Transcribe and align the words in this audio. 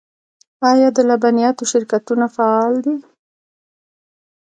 آیا 0.69 0.87
د 0.95 0.97
لبنیاتو 1.09 1.63
شرکتونه 1.71 2.25
فعال 2.35 2.73
دي؟ 2.85 2.95